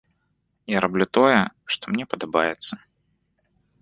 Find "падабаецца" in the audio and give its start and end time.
2.15-2.73